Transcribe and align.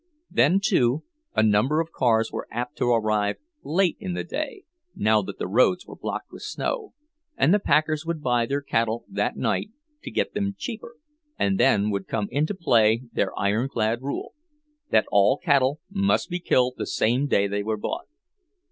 Then, 0.31 0.59
too, 0.59 1.03
a 1.35 1.43
number 1.43 1.79
of 1.79 1.91
cars 1.91 2.31
were 2.31 2.47
apt 2.49 2.75
to 2.79 2.85
arrive 2.89 3.35
late 3.63 3.97
in 3.99 4.15
the 4.15 4.23
day, 4.23 4.63
now 4.95 5.21
that 5.21 5.37
the 5.37 5.45
roads 5.47 5.85
were 5.85 5.95
blocked 5.95 6.31
with 6.31 6.41
snow, 6.41 6.93
and 7.37 7.53
the 7.53 7.59
packers 7.59 8.03
would 8.03 8.19
buy 8.19 8.47
their 8.47 8.63
cattle 8.63 9.05
that 9.07 9.37
night, 9.37 9.69
to 10.01 10.09
get 10.09 10.33
them 10.33 10.55
cheaper, 10.57 10.95
and 11.37 11.59
then 11.59 11.91
would 11.91 12.07
come 12.07 12.29
into 12.31 12.55
play 12.55 13.03
their 13.13 13.37
ironclad 13.37 14.01
rule, 14.01 14.33
that 14.89 15.05
all 15.11 15.37
cattle 15.37 15.79
must 15.91 16.29
be 16.31 16.39
killed 16.39 16.73
the 16.77 16.87
same 16.87 17.27
day 17.27 17.45
they 17.45 17.61
were 17.61 17.77
bought. 17.77 18.07